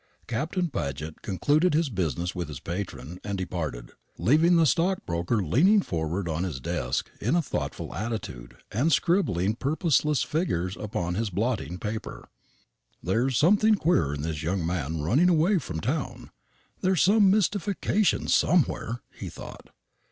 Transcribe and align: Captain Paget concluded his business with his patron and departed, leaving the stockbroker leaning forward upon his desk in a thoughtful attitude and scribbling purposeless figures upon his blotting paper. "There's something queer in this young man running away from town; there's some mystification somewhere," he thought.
Captain 0.25 0.67
Paget 0.67 1.21
concluded 1.21 1.75
his 1.75 1.89
business 1.89 2.33
with 2.33 2.47
his 2.47 2.59
patron 2.59 3.19
and 3.23 3.37
departed, 3.37 3.91
leaving 4.17 4.55
the 4.55 4.65
stockbroker 4.65 5.43
leaning 5.43 5.79
forward 5.79 6.27
upon 6.27 6.43
his 6.43 6.59
desk 6.59 7.11
in 7.21 7.35
a 7.35 7.41
thoughtful 7.43 7.93
attitude 7.93 8.57
and 8.71 8.91
scribbling 8.91 9.53
purposeless 9.53 10.23
figures 10.23 10.75
upon 10.75 11.13
his 11.13 11.29
blotting 11.29 11.77
paper. 11.77 12.27
"There's 13.03 13.37
something 13.37 13.75
queer 13.75 14.15
in 14.15 14.23
this 14.23 14.41
young 14.41 14.65
man 14.65 15.03
running 15.03 15.29
away 15.29 15.59
from 15.59 15.79
town; 15.79 16.31
there's 16.81 17.03
some 17.03 17.29
mystification 17.29 18.27
somewhere," 18.27 19.03
he 19.11 19.29
thought. 19.29 19.69